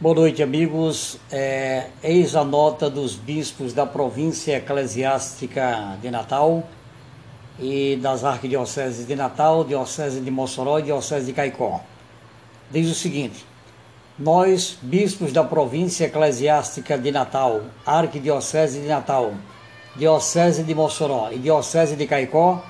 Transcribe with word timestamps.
Boa 0.00 0.16
noite, 0.16 0.42
amigos. 0.42 1.18
É, 1.32 1.86
eis 2.02 2.36
a 2.36 2.44
nota 2.44 2.90
dos 2.90 3.14
bispos 3.14 3.72
da 3.72 3.86
província 3.86 4.58
eclesiástica 4.58 5.96
de 6.02 6.10
Natal 6.10 6.62
e 7.58 7.96
das 8.02 8.22
arquidioceses 8.22 9.06
de 9.06 9.16
Natal, 9.16 9.64
diocese 9.64 10.20
de 10.20 10.30
Mossoró 10.30 10.78
e 10.78 10.82
diocese 10.82 11.24
de 11.24 11.32
Caicó. 11.32 11.80
Diz 12.70 12.90
o 12.90 12.94
seguinte: 12.94 13.46
Nós, 14.18 14.76
bispos 14.82 15.32
da 15.32 15.42
província 15.42 16.04
eclesiástica 16.04 16.98
de 16.98 17.10
Natal, 17.10 17.62
arquidiocese 17.86 18.80
de 18.80 18.88
Natal, 18.88 19.32
diocese 19.96 20.64
de 20.64 20.74
Mossoró 20.74 21.30
e 21.32 21.38
diocese 21.38 21.96
de 21.96 22.06
Caicó, 22.06 22.62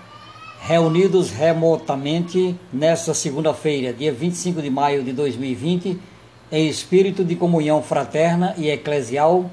reunidos 0.67 1.31
remotamente 1.31 2.59
nesta 2.73 3.13
segunda-feira, 3.13 3.93
dia 3.93 4.11
25 4.11 4.63
de 4.63 4.71
maio 4.71 5.03
de 5.03 5.13
2020, 5.13 6.01
em 6.51 6.67
espírito 6.67 7.23
de 7.23 7.37
comunhão 7.37 7.83
fraterna 7.83 8.55
e 8.57 8.71
eclesial, 8.71 9.51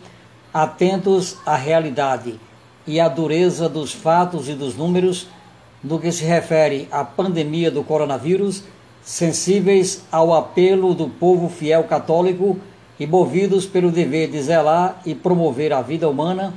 atentos 0.54 1.36
à 1.46 1.58
realidade 1.58 2.40
e 2.88 2.98
à 2.98 3.10
dureza 3.10 3.68
dos 3.68 3.92
fatos 3.92 4.48
e 4.48 4.54
dos 4.54 4.78
números 4.78 5.28
no 5.84 6.00
que 6.00 6.14
se 6.14 6.24
refere 6.24 6.88
à 6.90 7.04
pandemia 7.04 7.70
do 7.70 7.84
coronavírus, 7.84 8.64
sensíveis 9.04 10.05
ao 10.10 10.34
apelo 10.34 10.94
do 10.94 11.10
povo 11.10 11.50
fiel 11.50 11.84
católico 11.84 12.58
e 12.98 13.05
movidos 13.05 13.66
pelo 13.66 13.91
dever 13.91 14.30
de 14.30 14.41
zelar 14.41 15.02
e 15.05 15.14
promover 15.14 15.74
a 15.74 15.82
vida 15.82 16.08
humana, 16.08 16.54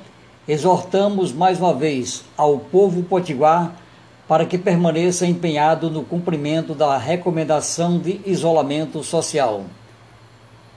exortamos 0.46 1.32
mais 1.32 1.58
uma 1.58 1.74
vez 1.74 2.22
ao 2.36 2.56
povo 2.56 3.02
potiguar 3.02 3.82
para 4.26 4.46
que 4.46 4.56
permaneça 4.56 5.26
empenhado 5.26 5.90
no 5.90 6.02
cumprimento 6.02 6.74
da 6.74 6.96
recomendação 6.96 7.98
de 7.98 8.20
isolamento 8.24 9.02
social 9.02 9.64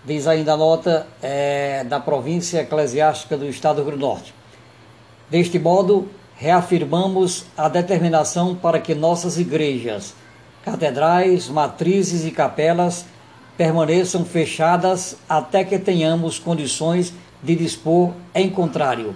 diz 0.07 0.25
ainda 0.25 0.53
a 0.53 0.57
nota 0.57 1.05
é, 1.21 1.83
da 1.83 1.99
província 1.99 2.61
eclesiástica 2.61 3.35
do 3.35 3.45
Estado 3.45 3.75
do 3.75 3.81
Rio 3.81 3.87
Grande 3.87 3.99
do 3.99 4.07
Norte. 4.07 4.33
Deste 5.29 5.59
modo, 5.59 6.07
reafirmamos 6.37 7.45
a 7.57 7.67
determinação 7.67 8.55
para 8.55 8.79
que 8.79 8.95
nossas 8.95 9.37
igrejas, 9.37 10.15
catedrais, 10.63 11.49
matrizes 11.49 12.25
e 12.25 12.31
capelas 12.31 13.05
permaneçam 13.57 14.23
fechadas 14.23 15.17
até 15.27 15.65
que 15.65 15.77
tenhamos 15.77 16.39
condições 16.39 17.13
de 17.43 17.55
dispor 17.55 18.13
em 18.33 18.49
contrário. 18.49 19.13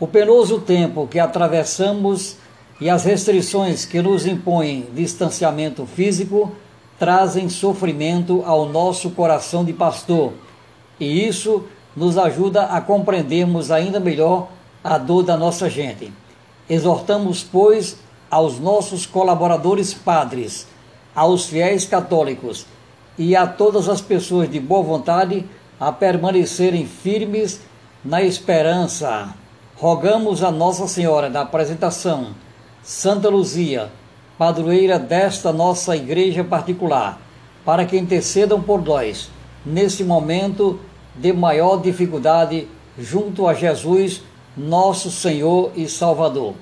O 0.00 0.06
penoso 0.06 0.60
tempo 0.60 1.06
que 1.06 1.18
atravessamos 1.18 2.38
e 2.80 2.90
as 2.90 3.04
restrições 3.04 3.84
que 3.84 4.02
nos 4.02 4.26
impõem 4.26 4.88
distanciamento 4.94 5.86
físico 5.86 6.52
trazem 6.98 7.48
sofrimento 7.48 8.42
ao 8.44 8.68
nosso 8.68 9.10
coração 9.10 9.64
de 9.64 9.72
pastor, 9.72 10.32
e 10.98 11.26
isso 11.26 11.64
nos 11.96 12.18
ajuda 12.18 12.64
a 12.64 12.80
compreendermos 12.80 13.70
ainda 13.70 14.00
melhor 14.00 14.48
a 14.82 14.98
dor 14.98 15.22
da 15.22 15.36
nossa 15.36 15.70
gente. 15.70 16.12
Exortamos, 16.68 17.42
pois, 17.42 17.96
aos 18.30 18.58
nossos 18.58 19.06
colaboradores 19.06 19.94
padres, 19.94 20.66
aos 21.14 21.46
fiéis 21.46 21.84
católicos 21.84 22.66
e 23.16 23.36
a 23.36 23.46
todas 23.46 23.88
as 23.88 24.00
pessoas 24.00 24.50
de 24.50 24.58
boa 24.58 24.82
vontade 24.82 25.44
a 25.78 25.92
permanecerem 25.92 26.86
firmes 26.86 27.60
na 28.04 28.22
esperança. 28.22 29.34
Rogamos 29.76 30.42
a 30.42 30.50
Nossa 30.50 30.88
Senhora 30.88 31.30
da 31.30 31.42
apresentação, 31.42 32.34
Santa 32.84 33.30
Luzia, 33.30 33.90
padroeira 34.36 34.98
desta 34.98 35.50
nossa 35.54 35.96
igreja 35.96 36.44
particular, 36.44 37.18
para 37.64 37.86
que 37.86 37.96
intercedam 37.96 38.60
por 38.60 38.84
nós 38.84 39.30
nesse 39.64 40.04
momento 40.04 40.78
de 41.16 41.32
maior 41.32 41.80
dificuldade 41.80 42.68
junto 42.98 43.48
a 43.48 43.54
Jesus, 43.54 44.20
nosso 44.54 45.10
Senhor 45.10 45.72
e 45.74 45.88
Salvador. 45.88 46.52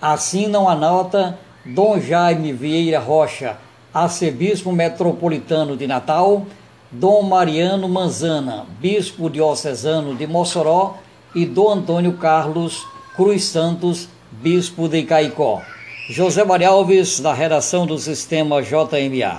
Assinam 0.00 0.68
a 0.68 0.76
nota 0.76 1.36
Dom 1.66 1.98
Jaime 1.98 2.52
Vieira 2.52 3.00
Rocha, 3.00 3.58
arcebispo 3.92 4.70
metropolitano 4.70 5.76
de 5.76 5.88
Natal, 5.88 6.46
Dom 6.88 7.22
Mariano 7.22 7.88
Manzana, 7.88 8.64
bispo 8.78 9.28
diocesano 9.28 10.14
de 10.14 10.24
Mossoró, 10.24 10.98
e 11.34 11.44
Dom 11.44 11.70
Antônio 11.72 12.12
Carlos 12.12 12.86
Cruz 13.16 13.42
Santos, 13.44 14.08
bispo 14.42 14.88
de 14.88 15.02
Caicó. 15.04 15.62
José 16.10 16.44
Maria 16.44 16.68
Alves, 16.68 17.20
da 17.20 17.32
redação 17.32 17.86
do 17.86 17.98
Sistema 17.98 18.62
JMA. 18.62 19.32